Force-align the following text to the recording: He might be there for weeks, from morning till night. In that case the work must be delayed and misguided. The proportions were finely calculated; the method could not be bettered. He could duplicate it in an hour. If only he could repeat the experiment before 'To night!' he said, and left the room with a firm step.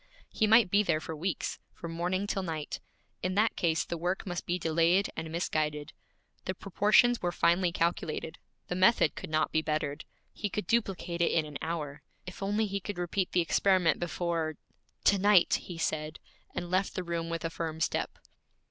He 0.31 0.47
might 0.47 0.71
be 0.71 0.81
there 0.81 0.99
for 0.99 1.15
weeks, 1.15 1.59
from 1.75 1.91
morning 1.91 2.25
till 2.25 2.41
night. 2.41 2.79
In 3.21 3.35
that 3.35 3.55
case 3.55 3.85
the 3.85 3.99
work 3.99 4.25
must 4.25 4.47
be 4.47 4.57
delayed 4.57 5.11
and 5.15 5.31
misguided. 5.31 5.93
The 6.45 6.55
proportions 6.55 7.21
were 7.21 7.31
finely 7.31 7.71
calculated; 7.71 8.39
the 8.67 8.73
method 8.73 9.13
could 9.13 9.29
not 9.29 9.51
be 9.51 9.61
bettered. 9.61 10.05
He 10.33 10.49
could 10.49 10.65
duplicate 10.65 11.21
it 11.21 11.31
in 11.31 11.45
an 11.45 11.59
hour. 11.61 12.01
If 12.25 12.41
only 12.41 12.65
he 12.65 12.79
could 12.79 12.97
repeat 12.97 13.31
the 13.31 13.41
experiment 13.41 13.99
before 13.99 14.57
'To 15.03 15.17
night!' 15.19 15.53
he 15.61 15.77
said, 15.77 16.17
and 16.55 16.71
left 16.71 16.95
the 16.95 17.03
room 17.03 17.29
with 17.29 17.45
a 17.45 17.51
firm 17.51 17.79
step. 17.79 18.17